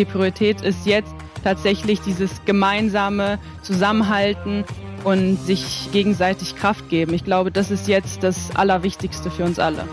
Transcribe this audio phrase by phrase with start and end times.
[0.00, 1.14] die Priorität ist jetzt
[1.44, 4.64] tatsächlich dieses gemeinsame Zusammenhalten
[5.04, 7.14] und sich gegenseitig Kraft geben.
[7.14, 9.86] Ich glaube, das ist jetzt das Allerwichtigste für uns alle.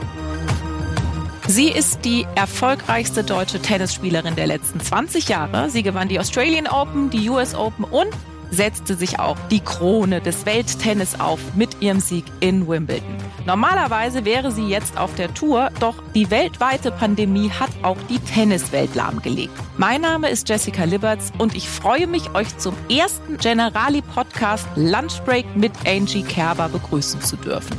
[1.47, 5.69] Sie ist die erfolgreichste deutsche Tennisspielerin der letzten 20 Jahre.
[5.69, 8.09] Sie gewann die Australian Open, die US Open und
[8.51, 13.15] setzte sich auch die Krone des Welttennis auf mit ihrem Sieg in Wimbledon.
[13.45, 18.93] Normalerweise wäre sie jetzt auf der Tour, doch die weltweite Pandemie hat auch die Tenniswelt
[18.95, 19.53] lahmgelegt.
[19.77, 25.55] Mein Name ist Jessica Liberts und ich freue mich, euch zum ersten Generali Podcast Lunchbreak
[25.55, 27.77] mit Angie Kerber begrüßen zu dürfen.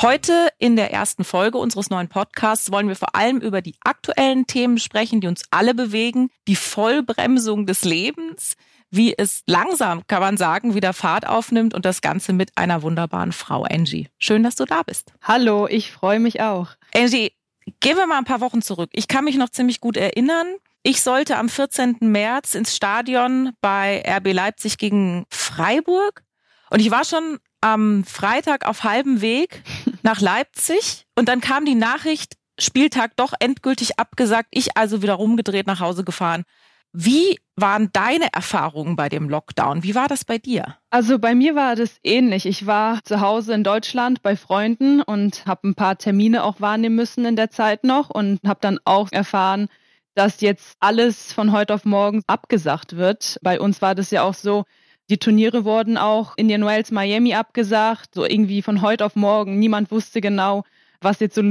[0.00, 4.46] Heute in der ersten Folge unseres neuen Podcasts wollen wir vor allem über die aktuellen
[4.46, 6.30] Themen sprechen, die uns alle bewegen.
[6.46, 8.54] Die Vollbremsung des Lebens,
[8.92, 13.32] wie es langsam, kann man sagen, wieder Fahrt aufnimmt und das Ganze mit einer wunderbaren
[13.32, 14.08] Frau, Angie.
[14.18, 15.14] Schön, dass du da bist.
[15.20, 16.68] Hallo, ich freue mich auch.
[16.94, 17.32] Angie,
[17.80, 18.90] gehen wir mal ein paar Wochen zurück.
[18.92, 20.46] Ich kann mich noch ziemlich gut erinnern.
[20.84, 21.96] Ich sollte am 14.
[22.02, 26.22] März ins Stadion bei RB Leipzig gegen Freiburg.
[26.70, 29.62] Und ich war schon am Freitag auf halbem Weg
[30.02, 35.66] nach Leipzig und dann kam die Nachricht, Spieltag doch endgültig abgesagt, ich also wieder rumgedreht
[35.66, 36.44] nach Hause gefahren.
[36.92, 39.82] Wie waren deine Erfahrungen bei dem Lockdown?
[39.82, 40.76] Wie war das bei dir?
[40.90, 42.46] Also bei mir war das ähnlich.
[42.46, 46.96] Ich war zu Hause in Deutschland bei Freunden und habe ein paar Termine auch wahrnehmen
[46.96, 49.68] müssen in der Zeit noch und habe dann auch erfahren,
[50.14, 53.38] dass jetzt alles von heute auf morgen abgesagt wird.
[53.42, 54.64] Bei uns war das ja auch so,
[55.10, 59.58] die Turniere wurden auch Indian Wells Miami abgesagt, so irgendwie von heute auf morgen.
[59.58, 60.64] Niemand wusste genau,
[61.00, 61.42] was jetzt so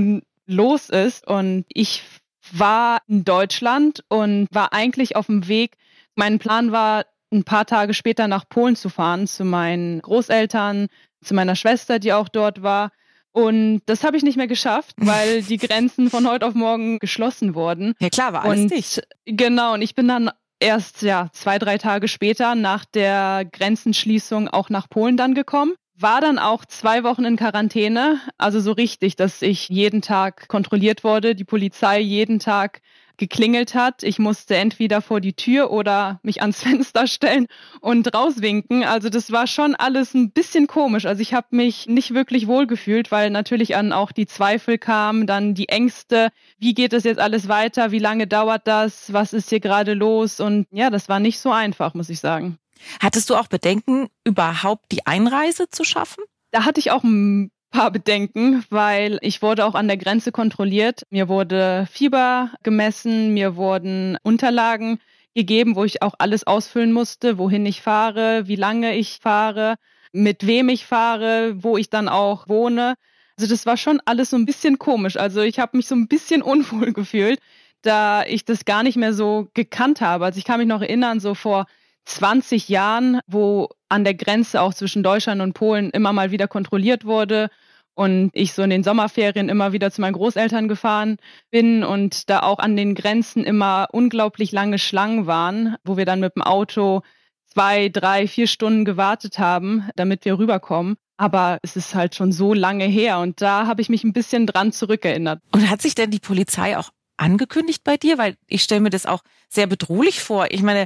[0.45, 1.27] los ist.
[1.27, 2.03] Und ich
[2.51, 5.75] war in Deutschland und war eigentlich auf dem Weg.
[6.15, 10.87] Mein Plan war, ein paar Tage später nach Polen zu fahren, zu meinen Großeltern,
[11.21, 12.91] zu meiner Schwester, die auch dort war.
[13.31, 17.53] Und das habe ich nicht mehr geschafft, weil die Grenzen von heute auf morgen geschlossen
[17.53, 17.95] wurden.
[17.99, 19.01] Ja klar, war alles und, dicht.
[19.25, 24.69] Genau, und ich bin dann erst ja zwei, drei Tage später nach der Grenzenschließung auch
[24.69, 25.73] nach Polen dann gekommen.
[25.99, 31.03] War dann auch zwei Wochen in Quarantäne, also so richtig, dass ich jeden Tag kontrolliert
[31.03, 32.81] wurde, die Polizei jeden Tag
[33.17, 34.03] geklingelt hat.
[34.03, 37.47] Ich musste entweder vor die Tür oder mich ans Fenster stellen
[37.81, 38.83] und rauswinken.
[38.83, 41.05] Also das war schon alles ein bisschen komisch.
[41.05, 45.53] Also ich habe mich nicht wirklich wohlgefühlt, weil natürlich an auch die Zweifel kamen, dann
[45.53, 49.59] die Ängste, wie geht es jetzt alles weiter, wie lange dauert das, was ist hier
[49.59, 52.57] gerade los und ja, das war nicht so einfach, muss ich sagen.
[52.99, 56.23] Hattest du auch Bedenken, überhaupt die Einreise zu schaffen?
[56.51, 61.03] Da hatte ich auch ein paar Bedenken, weil ich wurde auch an der Grenze kontrolliert.
[61.09, 64.99] Mir wurde Fieber gemessen, mir wurden Unterlagen
[65.35, 69.75] gegeben, wo ich auch alles ausfüllen musste, wohin ich fahre, wie lange ich fahre,
[70.11, 72.95] mit wem ich fahre, wo ich dann auch wohne.
[73.37, 75.15] Also das war schon alles so ein bisschen komisch.
[75.17, 77.39] Also ich habe mich so ein bisschen unwohl gefühlt,
[77.83, 80.25] da ich das gar nicht mehr so gekannt habe.
[80.25, 81.67] Also ich kann mich noch erinnern, so vor
[82.07, 87.05] 20 Jahren, wo an der Grenze auch zwischen Deutschland und Polen immer mal wieder kontrolliert
[87.05, 87.49] wurde
[87.95, 91.17] und ich so in den Sommerferien immer wieder zu meinen Großeltern gefahren
[91.51, 96.21] bin und da auch an den Grenzen immer unglaublich lange Schlangen waren, wo wir dann
[96.21, 97.01] mit dem Auto
[97.45, 100.95] zwei, drei, vier Stunden gewartet haben, damit wir rüberkommen.
[101.17, 104.45] Aber es ist halt schon so lange her und da habe ich mich ein bisschen
[104.45, 105.41] dran zurückerinnert.
[105.51, 108.17] Und hat sich denn die Polizei auch angekündigt bei dir?
[108.17, 110.47] Weil ich stelle mir das auch sehr bedrohlich vor.
[110.51, 110.85] Ich meine,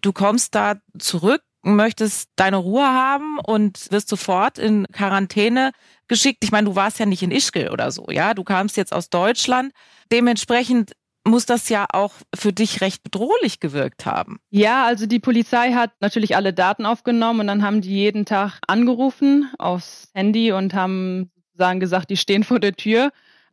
[0.00, 5.72] du kommst da zurück, möchtest deine Ruhe haben und wirst sofort in Quarantäne
[6.08, 6.42] geschickt.
[6.42, 9.10] Ich meine, du warst ja nicht in Ischgl oder so, ja, du kamst jetzt aus
[9.10, 9.72] Deutschland.
[10.10, 10.92] Dementsprechend
[11.26, 14.38] muss das ja auch für dich recht bedrohlich gewirkt haben.
[14.50, 18.58] Ja, also die Polizei hat natürlich alle Daten aufgenommen und dann haben die jeden Tag
[18.66, 23.10] angerufen aufs Handy und haben sozusagen gesagt, die stehen vor der Tür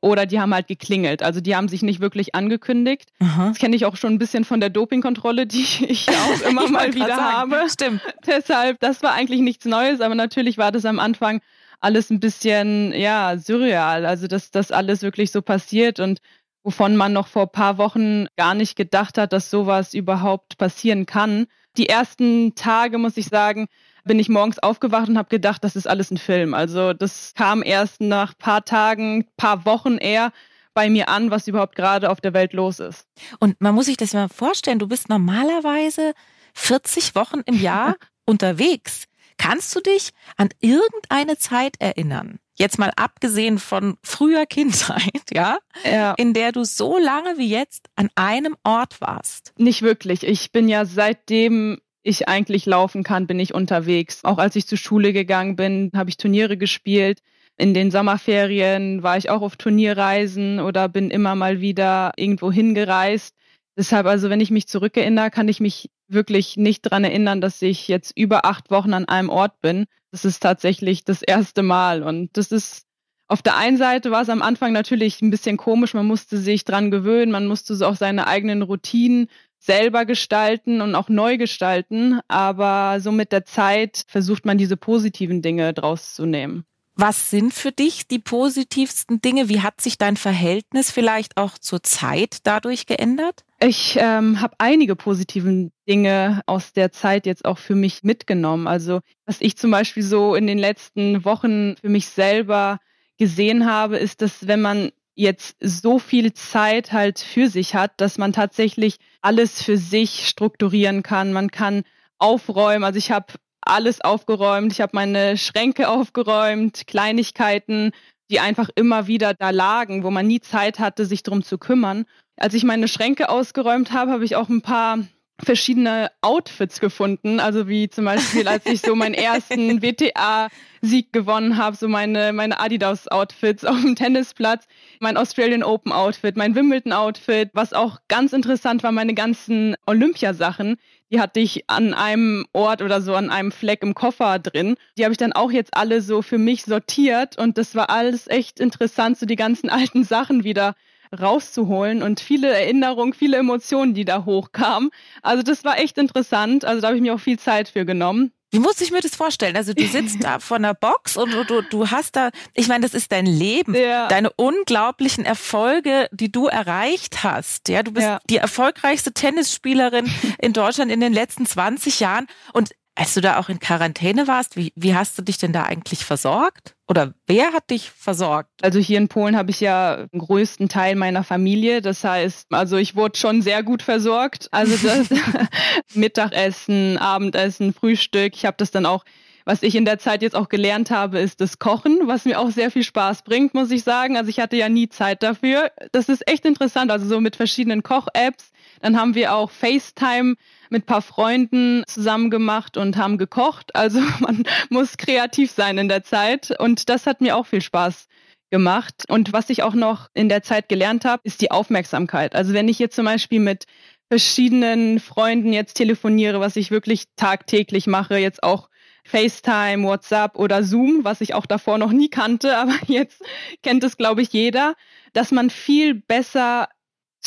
[0.08, 1.24] oder die haben halt geklingelt.
[1.24, 3.12] Also die haben sich nicht wirklich angekündigt.
[3.20, 3.50] Aha.
[3.50, 6.94] Das kenne ich auch schon ein bisschen von der Dopingkontrolle, die ich auch immer mal
[6.94, 7.54] wieder sagen.
[7.54, 7.70] habe.
[7.70, 8.02] Stimmt.
[8.26, 11.42] Deshalb, das war eigentlich nichts Neues, aber natürlich war das am Anfang
[11.80, 14.06] alles ein bisschen, ja, surreal.
[14.06, 16.20] Also, dass das alles wirklich so passiert und
[16.64, 21.46] wovon man noch vor paar Wochen gar nicht gedacht hat, dass sowas überhaupt passieren kann.
[21.78, 23.68] Die ersten Tage, muss ich sagen,
[24.04, 26.54] bin ich morgens aufgewacht und habe gedacht, das ist alles ein Film.
[26.54, 30.32] Also das kam erst nach paar Tagen, paar Wochen eher
[30.74, 33.08] bei mir an, was überhaupt gerade auf der Welt los ist.
[33.40, 36.14] Und man muss sich das mal vorstellen, du bist normalerweise
[36.54, 37.96] 40 Wochen im Jahr
[38.26, 39.06] unterwegs.
[39.38, 42.40] Kannst du dich an irgendeine Zeit erinnern?
[42.58, 47.88] Jetzt mal abgesehen von früher Kindheit, ja, ja, in der du so lange wie jetzt
[47.96, 49.54] an einem Ort warst.
[49.58, 50.26] Nicht wirklich.
[50.26, 54.24] Ich bin ja seitdem ich eigentlich laufen kann, bin ich unterwegs.
[54.24, 57.22] Auch als ich zur Schule gegangen bin, habe ich Turniere gespielt.
[57.58, 63.36] In den Sommerferien war ich auch auf Turnierreisen oder bin immer mal wieder irgendwo hingereist.
[63.78, 67.88] Deshalb, also wenn ich mich zurückerinnere, kann ich mich wirklich nicht dran erinnern, dass ich
[67.88, 69.86] jetzt über acht Wochen an einem Ort bin.
[70.12, 72.02] Das ist tatsächlich das erste Mal.
[72.02, 72.88] Und das ist
[73.28, 75.94] auf der einen Seite war es am Anfang natürlich ein bisschen komisch.
[75.94, 77.32] Man musste sich dran gewöhnen.
[77.32, 79.28] Man musste so auch seine eigenen Routinen
[79.60, 82.20] selber gestalten und auch neu gestalten.
[82.28, 86.66] Aber so mit der Zeit versucht man diese positiven Dinge draus zu nehmen.
[86.96, 89.50] Was sind für dich die positivsten Dinge?
[89.50, 93.44] Wie hat sich dein Verhältnis vielleicht auch zur Zeit dadurch geändert?
[93.60, 98.68] Ich ähm, habe einige positiven Dinge aus der Zeit jetzt auch für mich mitgenommen.
[98.68, 102.80] Also was ich zum Beispiel so in den letzten Wochen für mich selber
[103.18, 108.20] gesehen habe, ist, dass wenn man jetzt so viel Zeit halt für sich hat, dass
[108.20, 111.34] man tatsächlich alles für sich strukturieren kann.
[111.34, 111.82] Man kann
[112.20, 112.84] aufräumen.
[112.84, 114.72] Also ich habe alles aufgeräumt.
[114.72, 117.92] Ich habe meine Schränke aufgeräumt, Kleinigkeiten,
[118.30, 122.06] die einfach immer wieder da lagen, wo man nie Zeit hatte, sich drum zu kümmern.
[122.38, 125.00] Als ich meine Schränke ausgeräumt habe, habe ich auch ein paar
[125.44, 127.40] verschiedene Outfits gefunden.
[127.40, 132.60] Also wie zum Beispiel, als ich so meinen ersten WTA-Sieg gewonnen habe, so meine, meine
[132.60, 134.66] Adidas-Outfits auf dem Tennisplatz,
[135.00, 140.78] mein Australian Open-Outfit, mein Wimbledon-Outfit, was auch ganz interessant war, meine ganzen Olympiasachen.
[141.12, 144.76] Die hatte ich an einem Ort oder so an einem Fleck im Koffer drin.
[144.98, 148.28] Die habe ich dann auch jetzt alle so für mich sortiert und das war alles
[148.28, 150.76] echt interessant, so die ganzen alten Sachen wieder
[151.18, 154.90] rauszuholen und viele Erinnerungen, viele Emotionen, die da hochkamen.
[155.22, 156.66] Also das war echt interessant.
[156.66, 158.32] Also da habe ich mir auch viel Zeit für genommen.
[158.50, 159.58] Wie muss ich mir das vorstellen?
[159.58, 162.94] Also du sitzt da vor einer Box und du, du hast da, ich meine, das
[162.94, 164.08] ist dein Leben, ja.
[164.08, 167.68] deine unglaublichen Erfolge, die du erreicht hast.
[167.68, 168.20] Ja, du bist ja.
[168.30, 170.10] die erfolgreichste Tennisspielerin
[170.40, 172.28] in Deutschland in den letzten 20 Jahren.
[172.54, 175.64] Und als du da auch in Quarantäne warst, wie, wie hast du dich denn da
[175.64, 176.74] eigentlich versorgt?
[176.88, 178.50] Oder wer hat dich versorgt?
[178.64, 181.84] Also hier in Polen habe ich ja den größten Teil meiner Familie.
[181.84, 184.48] Das heißt, also ich wurde schon sehr gut versorgt.
[184.52, 185.10] Also das
[185.94, 188.36] Mittagessen, Abendessen, Frühstück.
[188.36, 189.06] Ich habe das dann auch
[189.46, 192.50] was ich in der Zeit jetzt auch gelernt habe, ist das Kochen, was mir auch
[192.50, 194.18] sehr viel Spaß bringt, muss ich sagen.
[194.18, 195.72] Also ich hatte ja nie Zeit dafür.
[195.94, 196.92] Das ist echt interessant.
[196.92, 198.52] Also so mit verschiedenen Koch-Apps.
[198.82, 200.36] Dann haben wir auch FaceTime
[200.70, 203.76] mit paar Freunden zusammen gemacht und haben gekocht.
[203.76, 208.08] Also man muss kreativ sein in der Zeit und das hat mir auch viel Spaß
[208.50, 209.04] gemacht.
[209.08, 212.36] Und was ich auch noch in der Zeit gelernt habe, ist die Aufmerksamkeit.
[212.36, 213.66] Also wenn ich jetzt zum Beispiel mit
[214.10, 218.70] verschiedenen Freunden jetzt telefoniere, was ich wirklich tagtäglich mache, jetzt auch
[219.04, 223.22] FaceTime, WhatsApp oder Zoom, was ich auch davor noch nie kannte, aber jetzt
[223.64, 224.76] kennt es, glaube ich, jeder,
[225.14, 226.68] dass man viel besser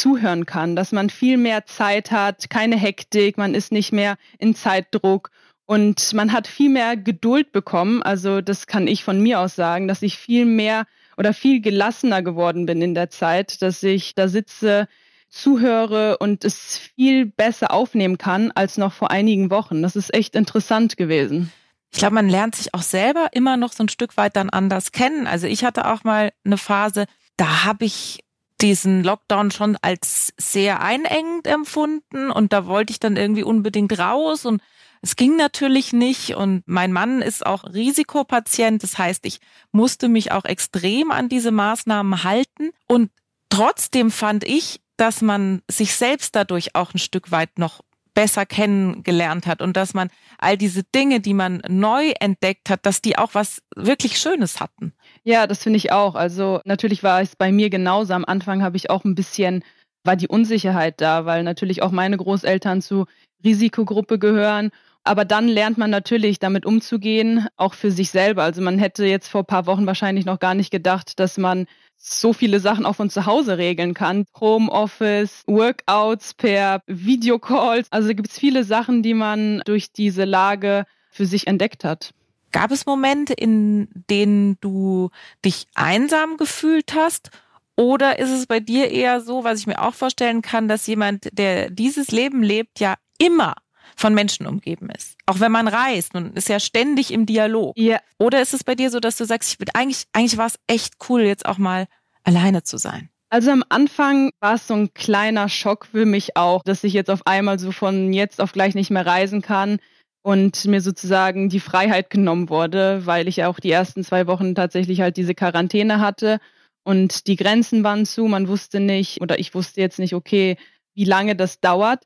[0.01, 4.55] zuhören kann, dass man viel mehr Zeit hat, keine Hektik, man ist nicht mehr in
[4.55, 5.31] Zeitdruck
[5.67, 8.03] und man hat viel mehr Geduld bekommen.
[8.03, 10.87] Also das kann ich von mir aus sagen, dass ich viel mehr
[11.17, 14.89] oder viel gelassener geworden bin in der Zeit, dass ich da sitze,
[15.29, 19.83] zuhöre und es viel besser aufnehmen kann als noch vor einigen Wochen.
[19.83, 21.53] Das ist echt interessant gewesen.
[21.93, 24.93] Ich glaube, man lernt sich auch selber immer noch so ein Stück weit dann anders
[24.93, 25.27] kennen.
[25.27, 27.07] Also ich hatte auch mal eine Phase,
[27.37, 28.21] da habe ich
[28.63, 34.45] diesen Lockdown schon als sehr einengend empfunden und da wollte ich dann irgendwie unbedingt raus
[34.45, 34.63] und
[35.03, 39.41] es ging natürlich nicht und mein Mann ist auch Risikopatient, das heißt, ich
[39.73, 43.11] musste mich auch extrem an diese Maßnahmen halten und
[43.49, 47.81] trotzdem fand ich, dass man sich selbst dadurch auch ein Stück weit noch
[48.15, 53.03] besser kennengelernt hat und dass man all diese Dinge, die man neu entdeckt hat, dass
[53.03, 54.93] die auch was wirklich Schönes hatten.
[55.25, 56.15] Ja, das finde ich auch.
[56.15, 58.15] Also natürlich war es bei mir genauso.
[58.15, 59.65] Am Anfang habe ich auch ein bisschen,
[60.05, 63.07] war die Unsicherheit da, weil natürlich auch meine Großeltern zu
[63.45, 64.71] Risikogruppe gehören.
[65.03, 68.43] Aber dann lernt man natürlich damit umzugehen, auch für sich selber.
[68.43, 71.67] Also man hätte jetzt vor ein paar Wochen wahrscheinlich noch gar nicht gedacht, dass man
[72.03, 74.25] so viele Sachen auch von zu Hause regeln kann.
[74.41, 77.89] Homeoffice, Workouts per Videocalls.
[77.91, 82.15] Also gibt es viele Sachen, die man durch diese Lage für sich entdeckt hat.
[82.53, 85.11] Gab es Momente, in denen du
[85.45, 87.31] dich einsam gefühlt hast?
[87.77, 91.29] Oder ist es bei dir eher so, was ich mir auch vorstellen kann, dass jemand,
[91.33, 93.55] der dieses Leben lebt, ja immer
[94.01, 95.17] von Menschen umgeben ist.
[95.27, 97.77] Auch wenn man reist und ist ja ständig im Dialog.
[97.77, 98.01] Ja.
[98.19, 100.59] Oder ist es bei dir so, dass du sagst, ich bin eigentlich, eigentlich war es
[100.67, 101.87] echt cool, jetzt auch mal
[102.25, 103.11] alleine zu sein?
[103.29, 107.11] Also am Anfang war es so ein kleiner Schock für mich auch, dass ich jetzt
[107.11, 109.79] auf einmal so von jetzt auf gleich nicht mehr reisen kann
[110.23, 115.01] und mir sozusagen die Freiheit genommen wurde, weil ich auch die ersten zwei Wochen tatsächlich
[115.01, 116.41] halt diese Quarantäne hatte
[116.83, 118.25] und die Grenzen waren zu.
[118.25, 120.57] Man wusste nicht oder ich wusste jetzt nicht, okay,
[120.95, 122.05] wie lange das dauert.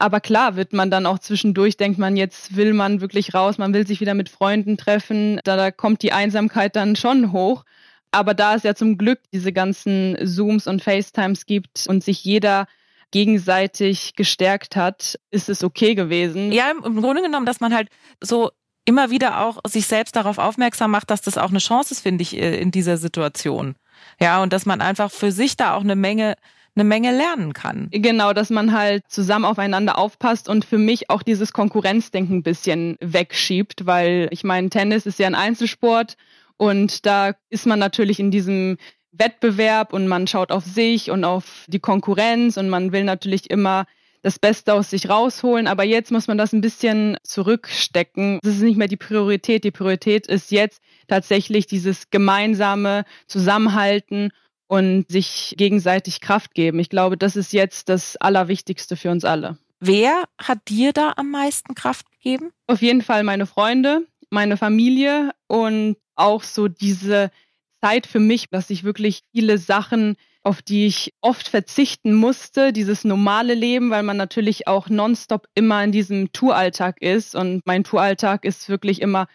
[0.00, 3.74] Aber klar wird man dann auch zwischendurch, denkt man, jetzt will man wirklich raus, man
[3.74, 5.40] will sich wieder mit Freunden treffen.
[5.44, 7.64] Da, da kommt die Einsamkeit dann schon hoch.
[8.10, 12.66] Aber da es ja zum Glück diese ganzen Zooms und FaceTimes gibt und sich jeder
[13.10, 16.50] gegenseitig gestärkt hat, ist es okay gewesen.
[16.50, 17.88] Ja, im Grunde genommen, dass man halt
[18.22, 18.50] so
[18.86, 22.22] immer wieder auch sich selbst darauf aufmerksam macht, dass das auch eine Chance ist, finde
[22.22, 23.76] ich, äh, in dieser Situation.
[24.18, 26.36] Ja, und dass man einfach für sich da auch eine Menge
[26.74, 27.88] eine Menge lernen kann.
[27.90, 32.96] Genau, dass man halt zusammen aufeinander aufpasst und für mich auch dieses Konkurrenzdenken ein bisschen
[33.00, 36.16] wegschiebt, weil ich meine, Tennis ist ja ein Einzelsport
[36.56, 38.76] und da ist man natürlich in diesem
[39.12, 43.86] Wettbewerb und man schaut auf sich und auf die Konkurrenz und man will natürlich immer
[44.22, 45.66] das Beste aus sich rausholen.
[45.66, 48.38] Aber jetzt muss man das ein bisschen zurückstecken.
[48.42, 49.64] Das ist nicht mehr die Priorität.
[49.64, 54.30] Die Priorität ist jetzt tatsächlich dieses gemeinsame Zusammenhalten
[54.70, 56.78] und sich gegenseitig Kraft geben.
[56.78, 59.58] Ich glaube, das ist jetzt das Allerwichtigste für uns alle.
[59.80, 62.52] Wer hat dir da am meisten Kraft gegeben?
[62.68, 67.32] Auf jeden Fall meine Freunde, meine Familie und auch so diese
[67.80, 73.02] Zeit für mich, dass ich wirklich viele Sachen, auf die ich oft verzichten musste, dieses
[73.02, 77.34] normale Leben, weil man natürlich auch nonstop immer in diesem Touralltag ist.
[77.34, 79.26] Und mein Touralltag ist wirklich immer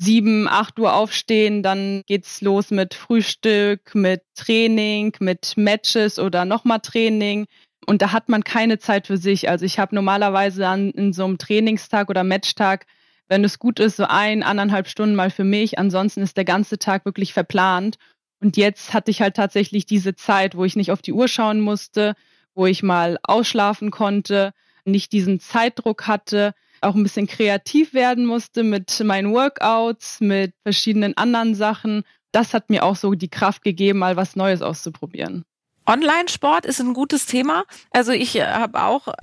[0.00, 6.80] sieben, acht Uhr aufstehen, dann geht's los mit Frühstück, mit Training, mit Matches oder nochmal
[6.80, 7.46] Training.
[7.86, 9.48] Und da hat man keine Zeit für sich.
[9.48, 12.86] Also ich habe normalerweise an, in so einem Trainingstag oder Matchtag
[13.30, 15.78] wenn es gut ist, so ein, anderthalb Stunden mal für mich.
[15.78, 17.96] Ansonsten ist der ganze Tag wirklich verplant.
[18.40, 21.60] Und jetzt hatte ich halt tatsächlich diese Zeit, wo ich nicht auf die Uhr schauen
[21.60, 22.14] musste,
[22.54, 24.52] wo ich mal ausschlafen konnte,
[24.84, 31.16] nicht diesen Zeitdruck hatte, auch ein bisschen kreativ werden musste mit meinen Workouts, mit verschiedenen
[31.16, 32.04] anderen Sachen.
[32.32, 35.44] Das hat mir auch so die Kraft gegeben, mal was Neues auszuprobieren.
[35.86, 37.64] Online-Sport ist ein gutes Thema.
[37.90, 39.08] Also ich äh, habe auch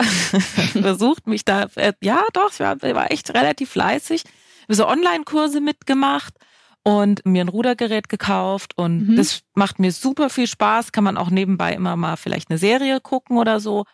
[0.72, 4.24] versucht, mich da, äh, ja doch, ich war, war echt relativ fleißig,
[4.68, 6.34] so Online-Kurse mitgemacht
[6.82, 9.16] und mir ein Rudergerät gekauft und mhm.
[9.16, 10.92] das macht mir super viel Spaß.
[10.92, 13.84] Kann man auch nebenbei immer mal vielleicht eine Serie gucken oder so.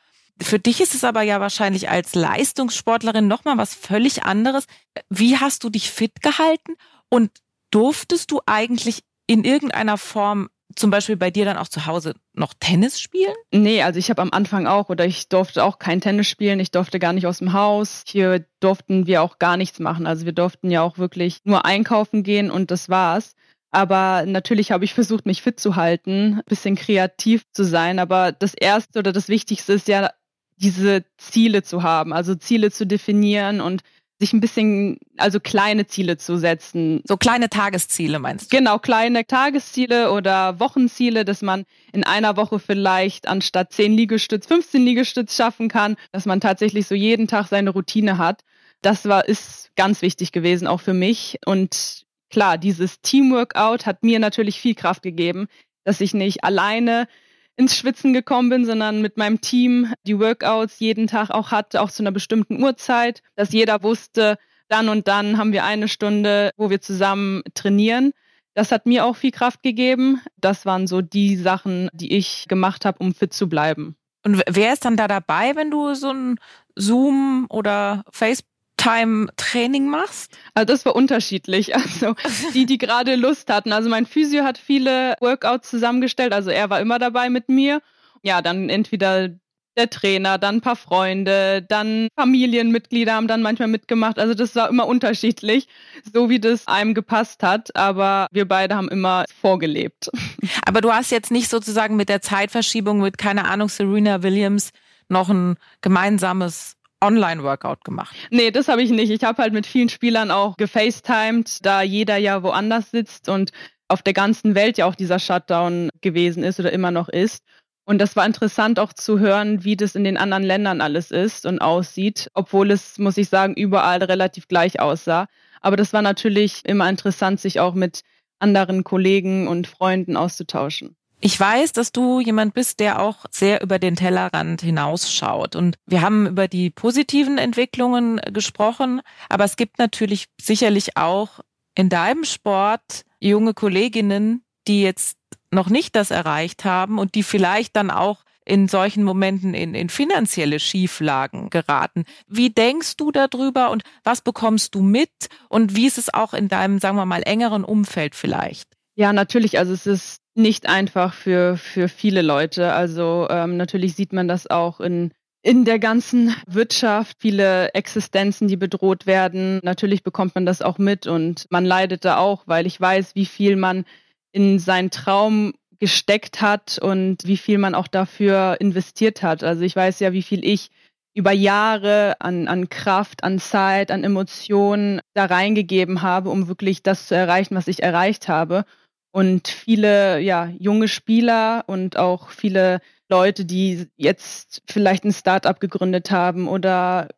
[0.40, 4.66] Für dich ist es aber ja wahrscheinlich als Leistungssportlerin nochmal was völlig anderes.
[5.08, 6.74] Wie hast du dich fit gehalten
[7.08, 7.30] und
[7.70, 12.54] durftest du eigentlich in irgendeiner Form zum Beispiel bei dir dann auch zu Hause noch
[12.58, 13.34] Tennis spielen?
[13.52, 16.58] Nee, also ich habe am Anfang auch oder ich durfte auch kein Tennis spielen.
[16.60, 18.02] Ich durfte gar nicht aus dem Haus.
[18.06, 20.06] Hier durften wir auch gar nichts machen.
[20.06, 23.34] Also wir durften ja auch wirklich nur einkaufen gehen und das war's.
[23.70, 27.98] Aber natürlich habe ich versucht, mich fit zu halten, bisschen kreativ zu sein.
[27.98, 30.10] Aber das Erste oder das Wichtigste ist ja,
[30.56, 33.82] diese Ziele zu haben, also Ziele zu definieren und
[34.20, 37.02] sich ein bisschen, also kleine Ziele zu setzen.
[37.04, 38.56] So kleine Tagesziele meinst du?
[38.56, 44.84] Genau, kleine Tagesziele oder Wochenziele, dass man in einer Woche vielleicht anstatt 10 Liegestütz 15
[44.84, 48.42] Liegestütz schaffen kann, dass man tatsächlich so jeden Tag seine Routine hat.
[48.82, 51.38] Das war, ist ganz wichtig gewesen, auch für mich.
[51.44, 55.48] Und klar, dieses Teamworkout hat mir natürlich viel Kraft gegeben,
[55.84, 57.08] dass ich nicht alleine
[57.56, 61.90] ins Schwitzen gekommen bin, sondern mit meinem Team die Workouts jeden Tag auch hatte, auch
[61.90, 66.70] zu einer bestimmten Uhrzeit, dass jeder wusste, dann und dann haben wir eine Stunde, wo
[66.70, 68.12] wir zusammen trainieren.
[68.54, 70.20] Das hat mir auch viel Kraft gegeben.
[70.36, 73.96] Das waren so die Sachen, die ich gemacht habe, um fit zu bleiben.
[74.24, 76.38] Und wer ist dann da dabei, wenn du so ein
[76.76, 78.53] Zoom oder Facebook
[78.84, 80.36] Time-Training machst?
[80.54, 81.72] Also das war unterschiedlich.
[81.84, 82.14] Also
[82.54, 83.72] die, die gerade Lust hatten.
[83.72, 86.32] Also mein Physio hat viele Workouts zusammengestellt.
[86.32, 87.80] Also er war immer dabei mit mir.
[88.22, 89.30] Ja, dann entweder
[89.76, 94.18] der Trainer, dann ein paar Freunde, dann Familienmitglieder haben dann manchmal mitgemacht.
[94.18, 95.68] Also das war immer unterschiedlich,
[96.12, 97.74] so wie das einem gepasst hat.
[97.76, 100.10] Aber wir beide haben immer vorgelebt.
[100.66, 104.70] Aber du hast jetzt nicht sozusagen mit der Zeitverschiebung, mit keine Ahnung, Serena Williams
[105.08, 108.16] noch ein gemeinsames Online-Workout gemacht?
[108.30, 109.10] Nee, das habe ich nicht.
[109.10, 113.50] Ich habe halt mit vielen Spielern auch gefacetimed, da jeder ja woanders sitzt und
[113.88, 117.44] auf der ganzen Welt ja auch dieser Shutdown gewesen ist oder immer noch ist.
[117.86, 121.44] Und das war interessant auch zu hören, wie das in den anderen Ländern alles ist
[121.44, 125.26] und aussieht, obwohl es, muss ich sagen, überall relativ gleich aussah.
[125.60, 128.00] Aber das war natürlich immer interessant, sich auch mit
[128.38, 130.96] anderen Kollegen und Freunden auszutauschen.
[131.26, 135.56] Ich weiß, dass du jemand bist, der auch sehr über den Tellerrand hinausschaut.
[135.56, 139.00] Und wir haben über die positiven Entwicklungen gesprochen,
[139.30, 141.40] aber es gibt natürlich sicherlich auch
[141.74, 145.16] in deinem Sport junge Kolleginnen, die jetzt
[145.50, 149.88] noch nicht das erreicht haben und die vielleicht dann auch in solchen Momenten in, in
[149.88, 152.04] finanzielle Schieflagen geraten.
[152.26, 156.48] Wie denkst du darüber und was bekommst du mit und wie ist es auch in
[156.48, 158.68] deinem, sagen wir mal, engeren Umfeld vielleicht?
[158.96, 159.58] Ja, natürlich.
[159.58, 162.72] Also es ist nicht einfach für, für viele Leute.
[162.72, 168.56] Also ähm, natürlich sieht man das auch in, in der ganzen Wirtschaft, viele Existenzen, die
[168.56, 169.60] bedroht werden.
[169.62, 173.26] Natürlich bekommt man das auch mit und man leidet da auch, weil ich weiß, wie
[173.26, 173.84] viel man
[174.32, 179.42] in seinen Traum gesteckt hat und wie viel man auch dafür investiert hat.
[179.42, 180.70] Also ich weiß ja, wie viel ich
[181.14, 187.06] über Jahre an, an Kraft, an Zeit, an Emotionen da reingegeben habe, um wirklich das
[187.06, 188.64] zu erreichen, was ich erreicht habe.
[189.14, 196.10] Und viele ja, junge Spieler und auch viele Leute, die jetzt vielleicht ein Startup gegründet
[196.10, 197.10] haben oder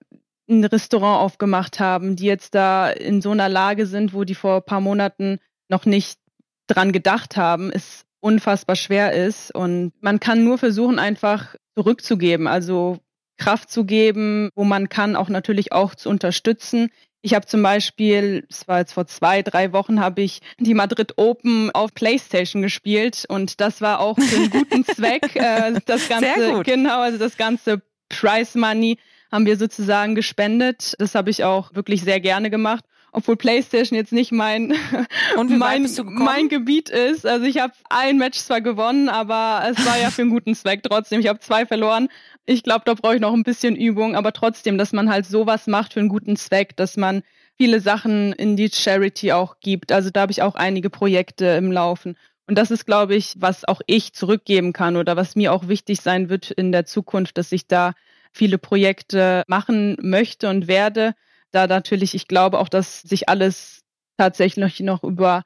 [0.46, 4.56] ein Restaurant aufgemacht haben, die jetzt da in so einer Lage sind, wo die vor
[4.56, 5.38] ein paar Monaten
[5.70, 6.18] noch nicht
[6.66, 9.54] dran gedacht haben, es unfassbar schwer ist.
[9.54, 12.98] Und man kann nur versuchen, einfach zurückzugeben, also
[13.38, 16.90] Kraft zu geben, wo man kann, auch natürlich auch zu unterstützen.
[17.26, 21.14] Ich habe zum Beispiel, es war jetzt vor zwei, drei Wochen, habe ich die Madrid
[21.18, 25.34] Open auf PlayStation gespielt und das war auch für einen guten Zweck.
[25.34, 28.98] Äh, das ganze, genau, also das ganze Prize Money
[29.32, 30.94] haben wir sozusagen gespendet.
[31.00, 32.84] Das habe ich auch wirklich sehr gerne gemacht
[33.16, 34.74] obwohl PlayStation jetzt nicht mein
[35.48, 37.24] mein, mein Gebiet ist.
[37.24, 40.82] Also ich habe ein Match zwar gewonnen, aber es war ja für einen guten Zweck
[40.82, 41.20] trotzdem.
[41.20, 42.08] Ich habe zwei verloren,
[42.46, 45.66] ich glaube, da brauche ich noch ein bisschen Übung, aber trotzdem, dass man halt sowas
[45.66, 47.22] macht für einen guten Zweck, dass man
[47.56, 49.90] viele Sachen in die Charity auch gibt.
[49.92, 52.16] Also da habe ich auch einige Projekte im Laufen.
[52.46, 56.00] Und das ist, glaube ich, was auch ich zurückgeben kann oder was mir auch wichtig
[56.00, 57.94] sein wird in der Zukunft, dass ich da
[58.32, 61.14] viele Projekte machen möchte und werde.
[61.50, 63.80] Da natürlich, ich glaube auch, dass sich alles
[64.16, 65.42] tatsächlich noch über,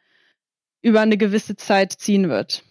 [0.82, 2.64] über eine gewisse Zeit ziehen wird.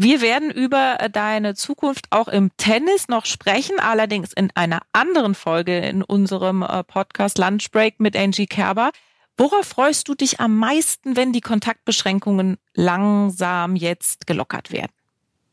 [0.00, 5.34] Wir werden über äh, deine Zukunft auch im Tennis noch sprechen, allerdings in einer anderen
[5.34, 8.92] Folge in unserem äh, Podcast Lunchbreak mit Angie Kerber.
[9.36, 14.92] Worauf freust du dich am meisten, wenn die Kontaktbeschränkungen langsam jetzt gelockert werden?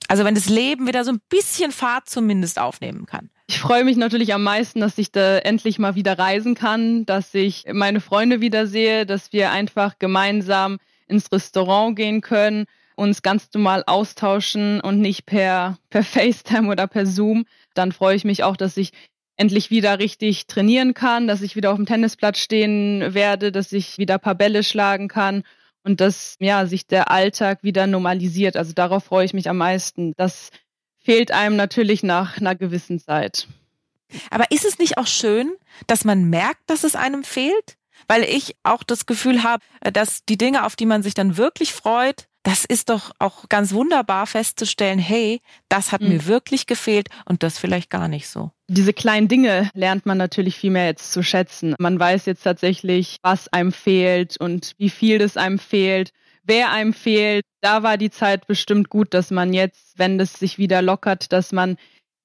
[0.09, 3.31] Also wenn das Leben wieder so ein bisschen Fahrt zumindest aufnehmen kann.
[3.47, 7.33] Ich freue mich natürlich am meisten, dass ich da endlich mal wieder reisen kann, dass
[7.33, 13.83] ich meine Freunde wiedersehe, dass wir einfach gemeinsam ins Restaurant gehen können uns ganz normal
[13.85, 18.77] austauschen und nicht per, per FaceTime oder per Zoom, dann freue ich mich auch, dass
[18.77, 18.91] ich
[19.37, 23.97] endlich wieder richtig trainieren kann, dass ich wieder auf dem Tennisplatz stehen werde, dass ich
[23.97, 25.43] wieder ein paar Bälle schlagen kann
[25.83, 28.57] und dass ja, sich der Alltag wieder normalisiert.
[28.57, 30.13] Also darauf freue ich mich am meisten.
[30.17, 30.49] Das
[30.97, 33.47] fehlt einem natürlich nach einer gewissen Zeit.
[34.29, 35.53] Aber ist es nicht auch schön,
[35.87, 37.77] dass man merkt, dass es einem fehlt?
[38.07, 41.73] Weil ich auch das Gefühl habe, dass die Dinge, auf die man sich dann wirklich
[41.73, 46.09] freut, das ist doch auch ganz wunderbar festzustellen, hey, das hat mhm.
[46.09, 48.51] mir wirklich gefehlt und das vielleicht gar nicht so.
[48.67, 51.73] Diese kleinen Dinge lernt man natürlich viel mehr jetzt zu schätzen.
[51.79, 56.11] Man weiß jetzt tatsächlich, was einem fehlt und wie viel das einem fehlt,
[56.43, 57.43] wer einem fehlt.
[57.61, 61.51] Da war die Zeit bestimmt gut, dass man jetzt, wenn das sich wieder lockert, dass
[61.51, 61.77] man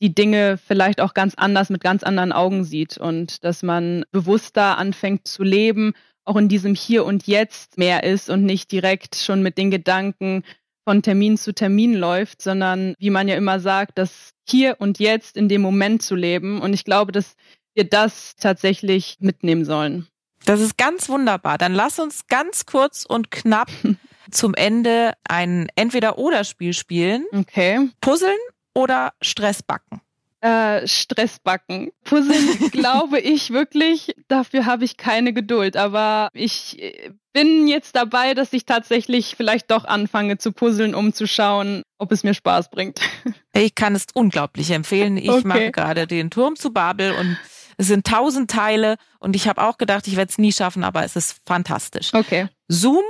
[0.02, 4.76] die Dinge vielleicht auch ganz anders mit ganz anderen Augen sieht und dass man bewusster
[4.76, 5.94] anfängt zu leben
[6.30, 10.44] auch in diesem Hier und Jetzt mehr ist und nicht direkt schon mit den Gedanken
[10.84, 15.36] von Termin zu Termin läuft, sondern wie man ja immer sagt, das Hier und Jetzt
[15.36, 16.60] in dem Moment zu leben.
[16.60, 17.34] Und ich glaube, dass
[17.74, 20.06] wir das tatsächlich mitnehmen sollen.
[20.44, 21.58] Das ist ganz wunderbar.
[21.58, 23.68] Dann lass uns ganz kurz und knapp
[24.30, 27.26] zum Ende ein Entweder-Oder-Spiel spielen.
[27.32, 27.90] Okay.
[28.00, 28.38] Puzzeln
[28.72, 30.00] oder Stress backen?
[30.40, 31.92] Äh, Stressbacken.
[32.04, 35.76] Puzzeln glaube ich wirklich, dafür habe ich keine Geduld.
[35.76, 41.12] Aber ich äh, bin jetzt dabei, dass ich tatsächlich vielleicht doch anfange zu puzzeln, um
[41.12, 43.00] zu schauen, ob es mir Spaß bringt.
[43.52, 45.16] Ich kann es unglaublich empfehlen.
[45.16, 45.46] Ich okay.
[45.46, 47.36] mache gerade den Turm zu Babel und
[47.76, 51.02] es sind tausend Teile und ich habe auch gedacht, ich werde es nie schaffen, aber
[51.04, 52.14] es ist fantastisch.
[52.14, 52.48] Okay.
[52.68, 53.02] Zoom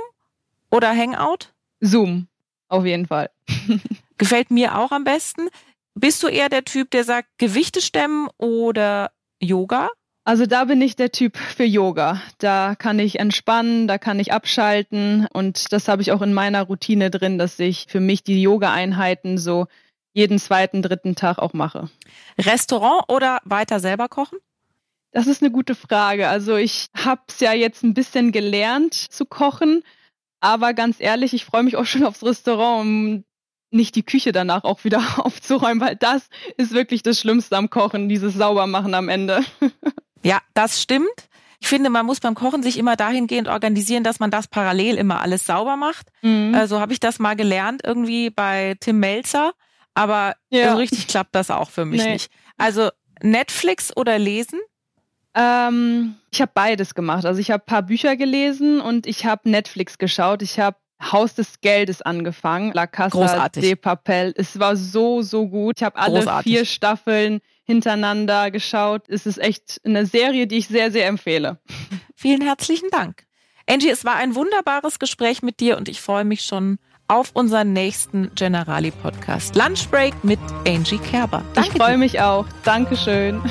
[0.71, 1.53] oder Hangout?
[1.79, 2.27] Zoom,
[2.69, 3.29] auf jeden Fall.
[4.17, 5.49] Gefällt mir auch am besten.
[5.93, 9.89] Bist du eher der Typ, der sagt Gewichte stemmen oder Yoga?
[10.23, 12.21] Also da bin ich der Typ für Yoga.
[12.37, 16.63] Da kann ich entspannen, da kann ich abschalten und das habe ich auch in meiner
[16.63, 19.67] Routine drin, dass ich für mich die Yoga-Einheiten so
[20.13, 21.89] jeden zweiten, dritten Tag auch mache.
[22.37, 24.37] Restaurant oder weiter selber kochen?
[25.11, 26.29] Das ist eine gute Frage.
[26.29, 29.83] Also ich habe es ja jetzt ein bisschen gelernt zu kochen,
[30.39, 33.23] aber ganz ehrlich, ich freue mich auch schon aufs Restaurant, um
[33.71, 38.09] nicht die Küche danach auch wieder aufzuräumen, weil das ist wirklich das Schlimmste am Kochen,
[38.09, 39.43] dieses Saubermachen am Ende.
[40.23, 41.09] Ja, das stimmt.
[41.59, 45.21] Ich finde, man muss beim Kochen sich immer dahingehend organisieren, dass man das parallel immer
[45.21, 46.09] alles sauber macht.
[46.21, 46.53] Mhm.
[46.53, 49.53] Also habe ich das mal gelernt, irgendwie bei Tim Melzer.
[49.93, 50.71] Aber ja.
[50.71, 52.13] so richtig klappt das auch für mich nee.
[52.13, 52.31] nicht.
[52.57, 52.89] Also
[53.21, 54.59] Netflix oder lesen?
[55.33, 57.25] Ähm, ich habe beides gemacht.
[57.25, 60.41] Also ich habe paar Bücher gelesen und ich habe Netflix geschaut.
[60.41, 62.71] Ich habe Haus des Geldes angefangen.
[62.73, 63.63] La Casa Großartig.
[63.63, 64.33] de Papel.
[64.35, 65.77] Es war so, so gut.
[65.79, 66.51] Ich habe alle Großartig.
[66.51, 69.03] vier Staffeln hintereinander geschaut.
[69.07, 71.59] Es ist echt eine Serie, die ich sehr, sehr empfehle.
[72.15, 73.23] Vielen herzlichen Dank.
[73.67, 77.73] Angie, es war ein wunderbares Gespräch mit dir und ich freue mich schon auf unseren
[77.73, 79.55] nächsten Generali Podcast.
[79.55, 81.43] Lunchbreak mit Angie Kerber.
[81.53, 82.45] Danke ich freue mich auch.
[82.63, 83.41] Dankeschön.